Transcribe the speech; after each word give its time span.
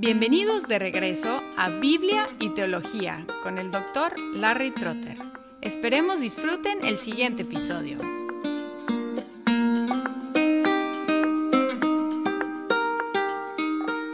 Bienvenidos 0.00 0.68
de 0.68 0.78
regreso 0.78 1.42
a 1.56 1.70
Biblia 1.70 2.28
y 2.38 2.50
Teología 2.50 3.26
con 3.42 3.58
el 3.58 3.72
doctor 3.72 4.14
Larry 4.32 4.70
Trotter. 4.70 5.18
Esperemos 5.60 6.20
disfruten 6.20 6.84
el 6.84 6.98
siguiente 6.98 7.42
episodio. 7.42 7.96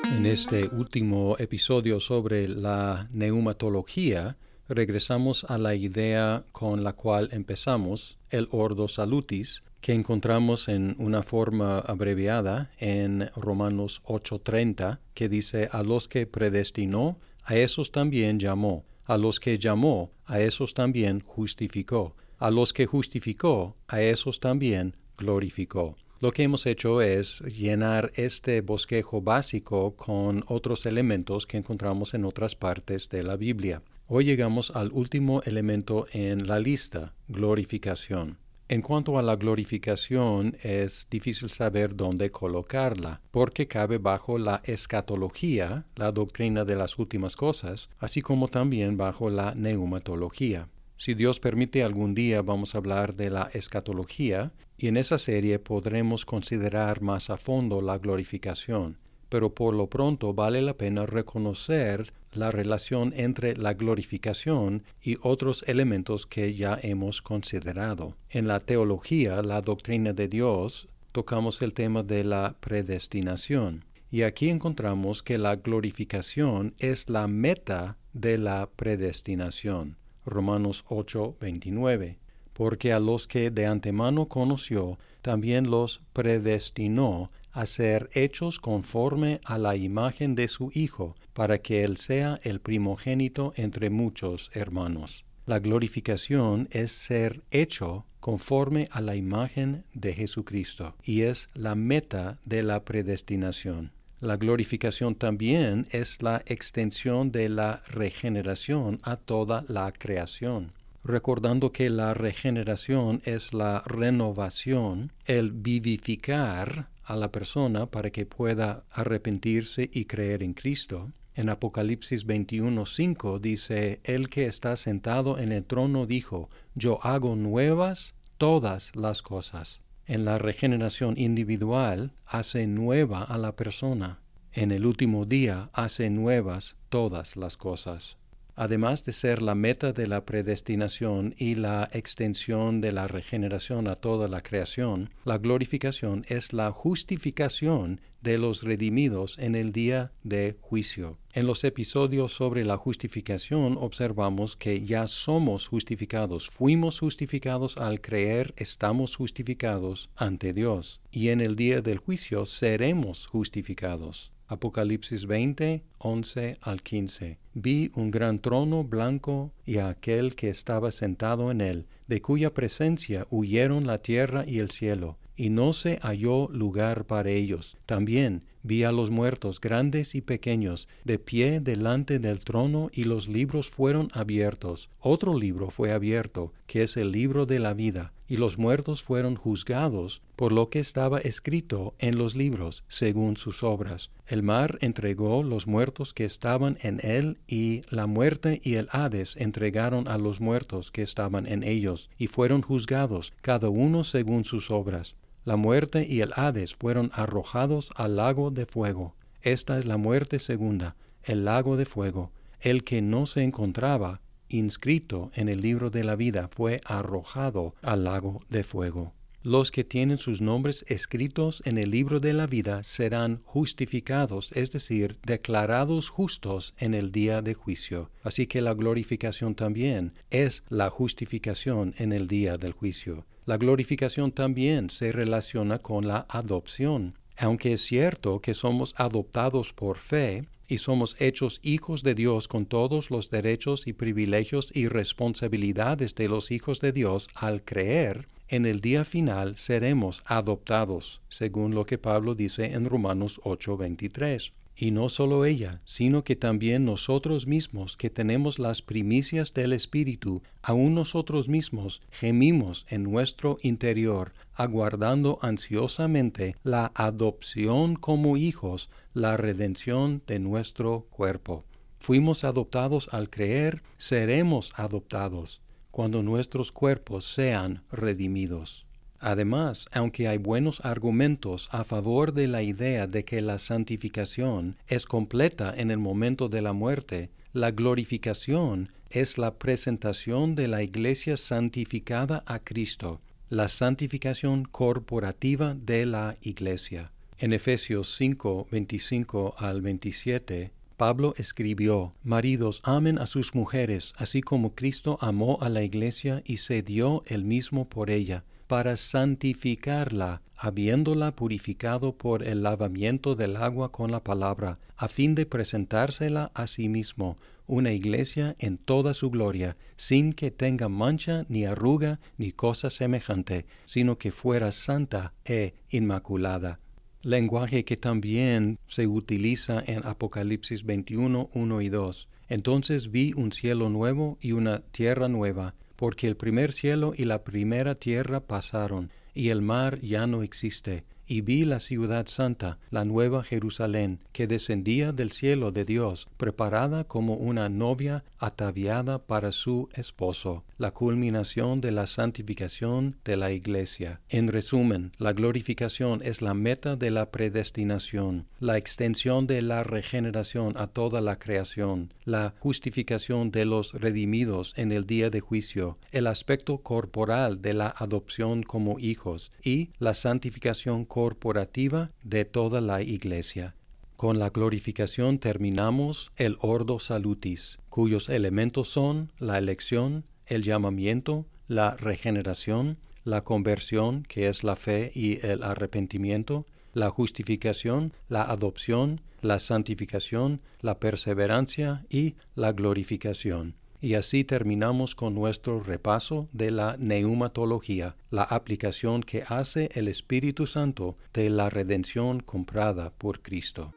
En 0.06 0.24
este 0.24 0.68
último 0.68 1.36
episodio 1.38 2.00
sobre 2.00 2.48
la 2.48 3.06
neumatología, 3.12 4.38
regresamos 4.70 5.44
a 5.50 5.58
la 5.58 5.74
idea 5.74 6.44
con 6.52 6.82
la 6.82 6.94
cual 6.94 7.28
empezamos, 7.30 8.16
el 8.34 8.48
ordo 8.50 8.88
salutis, 8.88 9.62
que 9.80 9.92
encontramos 9.92 10.68
en 10.68 10.96
una 10.98 11.22
forma 11.22 11.78
abreviada 11.78 12.70
en 12.78 13.30
Romanos 13.36 14.00
8:30, 14.04 15.00
que 15.14 15.28
dice, 15.28 15.68
a 15.72 15.82
los 15.82 16.08
que 16.08 16.26
predestinó, 16.26 17.18
a 17.44 17.54
esos 17.56 17.92
también 17.92 18.40
llamó, 18.40 18.84
a 19.04 19.18
los 19.18 19.40
que 19.40 19.58
llamó, 19.58 20.10
a 20.24 20.40
esos 20.40 20.74
también 20.74 21.20
justificó, 21.20 22.16
a 22.38 22.50
los 22.50 22.72
que 22.72 22.86
justificó, 22.86 23.76
a 23.86 24.00
esos 24.00 24.40
también 24.40 24.96
glorificó. 25.16 25.96
Lo 26.20 26.32
que 26.32 26.42
hemos 26.42 26.64
hecho 26.64 27.02
es 27.02 27.40
llenar 27.40 28.10
este 28.14 28.62
bosquejo 28.62 29.20
básico 29.20 29.94
con 29.94 30.42
otros 30.48 30.86
elementos 30.86 31.46
que 31.46 31.58
encontramos 31.58 32.14
en 32.14 32.24
otras 32.24 32.54
partes 32.54 33.10
de 33.10 33.22
la 33.22 33.36
Biblia. 33.36 33.82
Hoy 34.06 34.26
llegamos 34.26 34.70
al 34.70 34.92
último 34.92 35.40
elemento 35.46 36.04
en 36.12 36.46
la 36.46 36.58
lista, 36.58 37.14
glorificación. 37.26 38.36
En 38.68 38.82
cuanto 38.82 39.18
a 39.18 39.22
la 39.22 39.36
glorificación, 39.36 40.58
es 40.62 41.08
difícil 41.10 41.48
saber 41.48 41.96
dónde 41.96 42.30
colocarla, 42.30 43.22
porque 43.30 43.66
cabe 43.66 43.96
bajo 43.96 44.36
la 44.36 44.60
escatología, 44.64 45.86
la 45.96 46.12
doctrina 46.12 46.66
de 46.66 46.76
las 46.76 46.98
últimas 46.98 47.34
cosas, 47.34 47.88
así 47.98 48.20
como 48.20 48.48
también 48.48 48.98
bajo 48.98 49.30
la 49.30 49.54
neumatología. 49.54 50.68
Si 50.98 51.14
Dios 51.14 51.40
permite 51.40 51.82
algún 51.82 52.14
día 52.14 52.42
vamos 52.42 52.74
a 52.74 52.78
hablar 52.78 53.14
de 53.14 53.30
la 53.30 53.48
escatología 53.54 54.52
y 54.76 54.88
en 54.88 54.98
esa 54.98 55.16
serie 55.16 55.58
podremos 55.58 56.26
considerar 56.26 57.00
más 57.00 57.30
a 57.30 57.38
fondo 57.38 57.80
la 57.80 57.96
glorificación 57.96 58.98
pero 59.34 59.52
por 59.52 59.74
lo 59.74 59.88
pronto 59.88 60.32
vale 60.32 60.62
la 60.62 60.74
pena 60.74 61.06
reconocer 61.06 62.12
la 62.36 62.50
relación 62.50 63.12
entre 63.16 63.56
la 63.56 63.74
glorificación 63.74 64.82
y 65.02 65.16
otros 65.22 65.64
elementos 65.66 66.26
que 66.26 66.54
ya 66.54 66.78
hemos 66.82 67.22
considerado. 67.22 68.16
En 68.30 68.46
la 68.46 68.60
teología, 68.60 69.42
la 69.42 69.60
doctrina 69.60 70.12
de 70.12 70.28
Dios, 70.28 70.88
tocamos 71.12 71.62
el 71.62 71.72
tema 71.72 72.02
de 72.02 72.24
la 72.24 72.56
predestinación. 72.60 73.84
Y 74.10 74.22
aquí 74.22 74.48
encontramos 74.48 75.22
que 75.22 75.38
la 75.38 75.56
glorificación 75.56 76.74
es 76.78 77.08
la 77.08 77.26
meta 77.26 77.96
de 78.12 78.38
la 78.38 78.68
predestinación. 78.76 79.96
Romanos 80.24 80.84
8, 80.88 81.36
29. 81.40 82.18
Porque 82.52 82.92
a 82.92 83.00
los 83.00 83.26
que 83.26 83.50
de 83.50 83.66
antemano 83.66 84.26
conoció, 84.26 84.98
también 85.22 85.70
los 85.70 86.00
predestinó 86.12 87.30
a 87.52 87.66
ser 87.66 88.10
hechos 88.12 88.58
conforme 88.58 89.40
a 89.44 89.58
la 89.58 89.76
imagen 89.76 90.34
de 90.34 90.48
su 90.48 90.70
Hijo, 90.74 91.16
para 91.34 91.58
que 91.58 91.84
Él 91.84 91.98
sea 91.98 92.38
el 92.42 92.60
primogénito 92.60 93.52
entre 93.56 93.90
muchos 93.90 94.50
hermanos. 94.54 95.24
La 95.46 95.58
glorificación 95.58 96.68
es 96.70 96.92
ser 96.92 97.42
hecho 97.50 98.06
conforme 98.20 98.88
a 98.90 99.02
la 99.02 99.16
imagen 99.16 99.84
de 99.92 100.14
Jesucristo 100.14 100.94
y 101.04 101.22
es 101.22 101.50
la 101.52 101.74
meta 101.74 102.38
de 102.46 102.62
la 102.62 102.82
predestinación. 102.84 103.92
La 104.20 104.38
glorificación 104.38 105.16
también 105.16 105.86
es 105.90 106.22
la 106.22 106.42
extensión 106.46 107.30
de 107.30 107.50
la 107.50 107.82
regeneración 107.88 109.00
a 109.02 109.16
toda 109.16 109.66
la 109.68 109.92
creación 109.92 110.72
recordando 111.04 111.70
que 111.70 111.90
la 111.90 112.14
regeneración 112.14 113.20
es 113.24 113.52
la 113.52 113.82
renovación, 113.86 115.12
el 115.26 115.52
vivificar 115.52 116.88
a 117.04 117.14
la 117.14 117.30
persona 117.30 117.86
para 117.86 118.10
que 118.10 118.24
pueda 118.24 118.84
arrepentirse 118.90 119.90
y 119.92 120.06
creer 120.06 120.42
en 120.42 120.54
Cristo. 120.54 121.12
En 121.34 121.48
Apocalipsis 121.48 122.26
21:5 122.26 123.40
dice, 123.40 124.00
El 124.04 124.28
que 124.28 124.46
está 124.46 124.76
sentado 124.76 125.38
en 125.38 125.50
el 125.50 125.64
trono 125.64 126.06
dijo, 126.06 126.48
Yo 126.74 127.04
hago 127.04 127.34
nuevas 127.34 128.14
todas 128.38 128.94
las 128.94 129.22
cosas. 129.22 129.80
En 130.06 130.24
la 130.24 130.38
regeneración 130.38 131.18
individual 131.18 132.12
hace 132.26 132.66
nueva 132.66 133.22
a 133.24 133.38
la 133.38 133.56
persona. 133.56 134.20
En 134.52 134.70
el 134.70 134.86
último 134.86 135.24
día 135.24 135.70
hace 135.72 136.10
nuevas 136.10 136.76
todas 136.88 137.36
las 137.36 137.56
cosas. 137.56 138.16
Además 138.56 139.04
de 139.04 139.12
ser 139.12 139.42
la 139.42 139.54
meta 139.54 139.92
de 139.92 140.06
la 140.06 140.24
predestinación 140.24 141.34
y 141.38 141.56
la 141.56 141.88
extensión 141.92 142.80
de 142.80 142.92
la 142.92 143.08
regeneración 143.08 143.88
a 143.88 143.96
toda 143.96 144.28
la 144.28 144.42
creación, 144.42 145.10
la 145.24 145.38
glorificación 145.38 146.24
es 146.28 146.52
la 146.52 146.70
justificación 146.70 148.00
de 148.24 148.38
los 148.38 148.62
redimidos 148.62 149.38
en 149.38 149.54
el 149.54 149.70
día 149.70 150.12
de 150.22 150.56
juicio. 150.60 151.18
En 151.34 151.46
los 151.46 151.62
episodios 151.62 152.32
sobre 152.32 152.64
la 152.64 152.78
justificación 152.78 153.76
observamos 153.78 154.56
que 154.56 154.82
ya 154.82 155.08
somos 155.08 155.68
justificados, 155.68 156.48
fuimos 156.48 157.00
justificados 157.00 157.76
al 157.76 158.00
creer, 158.00 158.54
estamos 158.56 159.16
justificados 159.16 160.08
ante 160.16 160.54
Dios, 160.54 161.02
y 161.10 161.28
en 161.28 161.40
el 161.40 161.54
día 161.54 161.82
del 161.82 161.98
juicio 161.98 162.46
seremos 162.46 163.26
justificados. 163.26 164.33
Apocalipsis 164.46 165.26
20, 165.26 165.82
11 165.98 166.58
al 166.60 166.82
15. 166.82 167.38
Vi 167.54 167.90
un 167.94 168.10
gran 168.10 168.40
trono 168.40 168.84
blanco 168.84 169.52
y 169.64 169.78
a 169.78 169.88
aquel 169.88 170.34
que 170.34 170.48
estaba 170.48 170.90
sentado 170.90 171.50
en 171.50 171.60
él, 171.60 171.86
de 172.06 172.20
cuya 172.20 172.52
presencia 172.52 173.26
huyeron 173.30 173.86
la 173.86 173.98
tierra 173.98 174.44
y 174.46 174.58
el 174.58 174.70
cielo, 174.70 175.18
y 175.36 175.50
no 175.50 175.72
se 175.72 175.98
halló 176.02 176.48
lugar 176.48 177.06
para 177.06 177.30
ellos. 177.30 177.76
También 177.86 178.42
vi 178.62 178.82
a 178.82 178.92
los 178.92 179.10
muertos 179.10 179.60
grandes 179.60 180.14
y 180.14 180.22
pequeños 180.22 180.88
de 181.04 181.18
pie 181.18 181.60
delante 181.60 182.18
del 182.18 182.40
trono 182.40 182.90
y 182.92 183.04
los 183.04 183.28
libros 183.28 183.68
fueron 183.68 184.08
abiertos. 184.12 184.88
Otro 185.00 185.38
libro 185.38 185.70
fue 185.70 185.92
abierto, 185.92 186.52
que 186.66 186.82
es 186.82 186.96
el 186.96 187.12
libro 187.12 187.46
de 187.46 187.58
la 187.58 187.74
vida, 187.74 188.12
y 188.26 188.38
los 188.38 188.56
muertos 188.56 189.02
fueron 189.02 189.36
juzgados 189.36 190.22
por 190.34 190.50
lo 190.50 190.70
que 190.70 190.80
estaba 190.80 191.18
escrito 191.18 191.94
en 191.98 192.16
los 192.16 192.34
libros, 192.34 192.84
según 192.88 193.36
sus 193.36 193.62
obras. 193.62 194.10
El 194.26 194.42
mar 194.42 194.78
entregó 194.80 195.42
los 195.42 195.66
muertos 195.66 196.14
que 196.14 196.24
estaban 196.24 196.78
en 196.80 197.00
él, 197.02 197.38
y 197.46 197.82
la 197.90 198.06
muerte 198.06 198.60
y 198.64 198.76
el 198.76 198.88
Hades 198.90 199.36
entregaron 199.36 200.08
a 200.08 200.16
los 200.16 200.40
muertos 200.40 200.90
que 200.90 201.02
estaban 201.02 201.46
en 201.46 201.62
ellos, 201.62 201.93
y 202.18 202.26
fueron 202.26 202.62
juzgados, 202.62 203.32
cada 203.40 203.68
uno 203.68 204.04
según 204.04 204.44
sus 204.44 204.70
obras. 204.70 205.16
La 205.44 205.56
muerte 205.56 206.06
y 206.08 206.20
el 206.20 206.32
Hades 206.36 206.74
fueron 206.74 207.10
arrojados 207.12 207.90
al 207.96 208.16
lago 208.16 208.50
de 208.50 208.66
fuego. 208.66 209.14
Esta 209.42 209.78
es 209.78 209.84
la 209.84 209.96
muerte 209.96 210.38
segunda, 210.38 210.96
el 211.22 211.44
lago 211.44 211.76
de 211.76 211.84
fuego. 211.84 212.30
El 212.60 212.82
que 212.82 213.02
no 213.02 213.26
se 213.26 213.42
encontraba 213.42 214.20
inscrito 214.48 215.30
en 215.34 215.48
el 215.48 215.60
libro 215.60 215.90
de 215.90 216.04
la 216.04 216.16
vida 216.16 216.48
fue 216.48 216.80
arrojado 216.84 217.74
al 217.82 218.04
lago 218.04 218.40
de 218.48 218.62
fuego. 218.62 219.12
Los 219.44 219.70
que 219.70 219.84
tienen 219.84 220.16
sus 220.16 220.40
nombres 220.40 220.86
escritos 220.88 221.62
en 221.66 221.76
el 221.76 221.90
libro 221.90 222.18
de 222.18 222.32
la 222.32 222.46
vida 222.46 222.82
serán 222.82 223.42
justificados, 223.44 224.50
es 224.54 224.72
decir, 224.72 225.18
declarados 225.22 226.08
justos 226.08 226.72
en 226.78 226.94
el 226.94 227.12
día 227.12 227.42
de 227.42 227.52
juicio. 227.52 228.10
Así 228.22 228.46
que 228.46 228.62
la 228.62 228.72
glorificación 228.72 229.54
también 229.54 230.14
es 230.30 230.64
la 230.70 230.88
justificación 230.88 231.94
en 231.98 232.14
el 232.14 232.26
día 232.26 232.56
del 232.56 232.72
juicio. 232.72 233.26
La 233.44 233.58
glorificación 233.58 234.32
también 234.32 234.88
se 234.88 235.12
relaciona 235.12 235.78
con 235.78 236.08
la 236.08 236.24
adopción. 236.30 237.18
Aunque 237.36 237.74
es 237.74 237.82
cierto 237.82 238.40
que 238.40 238.54
somos 238.54 238.94
adoptados 238.96 239.74
por 239.74 239.98
fe 239.98 240.46
y 240.68 240.78
somos 240.78 241.16
hechos 241.18 241.60
hijos 241.62 242.02
de 242.02 242.14
Dios 242.14 242.48
con 242.48 242.66
todos 242.66 243.10
los 243.10 243.30
derechos 243.30 243.86
y 243.86 243.92
privilegios 243.92 244.70
y 244.74 244.88
responsabilidades 244.88 246.14
de 246.14 246.28
los 246.28 246.50
hijos 246.50 246.80
de 246.80 246.92
Dios 246.92 247.28
al 247.34 247.62
creer, 247.62 248.26
en 248.48 248.66
el 248.66 248.80
día 248.80 249.04
final 249.04 249.56
seremos 249.56 250.22
adoptados, 250.26 251.22
según 251.28 251.74
lo 251.74 251.86
que 251.86 251.96
Pablo 251.96 252.34
dice 252.34 252.72
en 252.72 252.84
Romanos 252.84 253.40
8:23. 253.42 254.52
Y 254.76 254.90
no 254.90 255.08
solo 255.08 255.44
ella, 255.44 255.80
sino 255.84 256.24
que 256.24 256.34
también 256.34 256.84
nosotros 256.84 257.46
mismos, 257.46 257.96
que 257.96 258.10
tenemos 258.10 258.58
las 258.58 258.82
primicias 258.82 259.54
del 259.54 259.72
Espíritu, 259.72 260.42
aun 260.62 260.94
nosotros 260.94 261.48
mismos 261.48 262.02
gemimos 262.10 262.84
en 262.88 263.04
nuestro 263.04 263.58
interior, 263.62 264.32
aguardando 264.54 265.38
ansiosamente 265.42 266.56
la 266.64 266.90
adopción 266.94 267.94
como 267.94 268.36
hijos, 268.36 268.90
la 269.12 269.36
redención 269.36 270.22
de 270.26 270.40
nuestro 270.40 271.06
cuerpo. 271.10 271.64
Fuimos 272.00 272.44
adoptados 272.44 273.08
al 273.12 273.30
creer, 273.30 273.82
seremos 273.96 274.72
adoptados 274.74 275.60
cuando 275.90 276.24
nuestros 276.24 276.72
cuerpos 276.72 277.24
sean 277.24 277.84
redimidos. 277.92 278.84
Además, 279.26 279.86
aunque 279.90 280.28
hay 280.28 280.36
buenos 280.36 280.84
argumentos 280.84 281.70
a 281.72 281.84
favor 281.84 282.34
de 282.34 282.46
la 282.46 282.62
idea 282.62 283.06
de 283.06 283.24
que 283.24 283.40
la 283.40 283.58
santificación 283.58 284.76
es 284.86 285.06
completa 285.06 285.72
en 285.74 285.90
el 285.90 285.96
momento 285.96 286.50
de 286.50 286.60
la 286.60 286.74
muerte, 286.74 287.30
la 287.54 287.70
glorificación 287.70 288.90
es 289.08 289.38
la 289.38 289.54
presentación 289.54 290.54
de 290.54 290.68
la 290.68 290.82
Iglesia 290.82 291.38
santificada 291.38 292.42
a 292.44 292.58
Cristo, 292.58 293.22
la 293.48 293.68
santificación 293.68 294.64
corporativa 294.64 295.72
de 295.72 296.04
la 296.04 296.34
Iglesia. 296.42 297.10
En 297.38 297.54
Efesios 297.54 298.14
5, 298.16 298.68
25 298.70 299.54
al 299.56 299.80
27, 299.80 300.70
Pablo 300.98 301.32
escribió, 301.38 302.12
Maridos, 302.24 302.82
amen 302.84 303.18
a 303.18 303.24
sus 303.24 303.54
mujeres, 303.54 304.12
así 304.16 304.42
como 304.42 304.74
Cristo 304.74 305.16
amó 305.22 305.56
a 305.62 305.70
la 305.70 305.82
iglesia 305.82 306.42
y 306.44 306.58
se 306.58 306.82
dio 306.82 307.22
él 307.26 307.44
mismo 307.44 307.88
por 307.88 308.10
ella, 308.10 308.44
para 308.74 308.96
santificarla, 308.96 310.42
habiéndola 310.56 311.36
purificado 311.36 312.18
por 312.18 312.42
el 312.42 312.64
lavamiento 312.64 313.36
del 313.36 313.54
agua 313.54 313.92
con 313.92 314.10
la 314.10 314.24
palabra, 314.24 314.80
a 314.96 315.06
fin 315.06 315.36
de 315.36 315.46
presentársela 315.46 316.50
a 316.54 316.66
sí 316.66 316.88
mismo, 316.88 317.38
una 317.68 317.92
iglesia 317.92 318.56
en 318.58 318.78
toda 318.78 319.14
su 319.14 319.30
gloria, 319.30 319.76
sin 319.96 320.32
que 320.32 320.50
tenga 320.50 320.88
mancha 320.88 321.46
ni 321.48 321.64
arruga 321.64 322.18
ni 322.36 322.50
cosa 322.50 322.90
semejante, 322.90 323.64
sino 323.84 324.18
que 324.18 324.32
fuera 324.32 324.72
santa 324.72 325.34
e 325.44 325.74
inmaculada 325.90 326.80
lenguaje 327.22 327.84
que 327.84 327.96
también 327.96 328.78
se 328.88 329.06
utiliza 329.06 329.82
en 329.86 330.04
Apocalipsis 330.04 330.84
21, 330.84 331.48
1 331.54 331.80
y 331.80 331.88
2. 331.88 332.28
Entonces 332.48 333.10
vi 333.10 333.32
un 333.34 333.50
cielo 333.52 333.88
nuevo 333.88 334.36
y 334.42 334.52
una 334.52 334.80
tierra 334.80 335.28
nueva, 335.28 335.74
porque 336.04 336.26
el 336.26 336.36
primer 336.36 336.72
cielo 336.74 337.14
y 337.16 337.24
la 337.24 337.44
primera 337.44 337.94
tierra 337.94 338.40
pasaron, 338.40 339.10
y 339.32 339.48
el 339.48 339.62
mar 339.62 340.02
ya 340.02 340.26
no 340.26 340.42
existe 340.42 341.06
y 341.26 341.40
vi 341.40 341.64
la 341.64 341.80
ciudad 341.80 342.26
santa, 342.26 342.78
la 342.90 343.04
nueva 343.04 343.42
Jerusalén, 343.42 344.20
que 344.32 344.46
descendía 344.46 345.12
del 345.12 345.32
cielo 345.32 345.70
de 345.70 345.84
Dios, 345.84 346.28
preparada 346.36 347.04
como 347.04 347.34
una 347.34 347.68
novia 347.68 348.24
ataviada 348.38 349.18
para 349.18 349.52
su 349.52 349.88
esposo, 349.94 350.64
la 350.78 350.90
culminación 350.90 351.80
de 351.80 351.92
la 351.92 352.06
santificación 352.06 353.16
de 353.24 353.36
la 353.36 353.52
Iglesia. 353.52 354.20
En 354.28 354.48
resumen, 354.48 355.12
la 355.18 355.32
glorificación 355.32 356.20
es 356.22 356.42
la 356.42 356.54
meta 356.54 356.96
de 356.96 357.10
la 357.10 357.30
predestinación, 357.30 358.46
la 358.60 358.76
extensión 358.76 359.46
de 359.46 359.62
la 359.62 359.82
regeneración 359.82 360.74
a 360.76 360.86
toda 360.86 361.20
la 361.20 361.38
creación, 361.38 362.12
la 362.24 362.54
justificación 362.58 363.50
de 363.50 363.64
los 363.64 363.92
redimidos 363.92 364.72
en 364.76 364.92
el 364.92 365.06
día 365.06 365.30
de 365.30 365.40
juicio, 365.40 365.98
el 366.12 366.26
aspecto 366.26 366.78
corporal 366.78 367.62
de 367.62 367.74
la 367.74 367.88
adopción 367.88 368.62
como 368.62 368.98
hijos 368.98 369.52
y 369.62 369.90
la 369.98 370.14
santificación 370.14 371.04
corporativa 371.14 372.10
de 372.24 372.44
toda 372.44 372.80
la 372.80 373.00
Iglesia. 373.00 373.76
Con 374.16 374.40
la 374.40 374.50
glorificación 374.50 375.38
terminamos 375.38 376.32
el 376.34 376.56
Ordo 376.60 376.98
Salutis, 376.98 377.78
cuyos 377.88 378.28
elementos 378.28 378.88
son 378.88 379.30
la 379.38 379.56
elección, 379.58 380.24
el 380.44 380.64
llamamiento, 380.64 381.46
la 381.68 381.94
regeneración, 381.94 382.98
la 383.22 383.44
conversión, 383.44 384.24
que 384.24 384.48
es 384.48 384.64
la 384.64 384.74
fe 384.74 385.12
y 385.14 385.38
el 385.46 385.62
arrepentimiento, 385.62 386.66
la 386.92 387.10
justificación, 387.10 388.12
la 388.28 388.42
adopción, 388.42 389.20
la 389.40 389.60
santificación, 389.60 390.62
la 390.80 390.98
perseverancia 390.98 392.04
y 392.10 392.34
la 392.56 392.72
glorificación. 392.72 393.76
Y 394.04 394.16
así 394.16 394.44
terminamos 394.44 395.14
con 395.14 395.34
nuestro 395.34 395.80
repaso 395.80 396.46
de 396.52 396.70
la 396.70 396.98
neumatología, 396.98 398.16
la 398.28 398.42
aplicación 398.42 399.22
que 399.22 399.44
hace 399.48 399.88
el 399.94 400.08
Espíritu 400.08 400.66
Santo 400.66 401.16
de 401.32 401.48
la 401.48 401.70
redención 401.70 402.40
comprada 402.40 403.14
por 403.16 403.40
Cristo. 403.40 403.94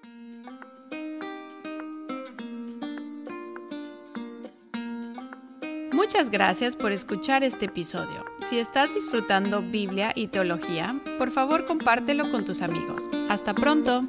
Muchas 5.91 6.31
gracias 6.31 6.77
por 6.77 6.93
escuchar 6.93 7.43
este 7.43 7.65
episodio. 7.65 8.23
Si 8.49 8.59
estás 8.59 8.95
disfrutando 8.95 9.61
Biblia 9.61 10.13
y 10.15 10.27
teología, 10.27 10.89
por 11.17 11.31
favor 11.31 11.65
compártelo 11.65 12.31
con 12.31 12.45
tus 12.45 12.61
amigos. 12.61 13.09
Hasta 13.27 13.53
pronto. 13.53 14.03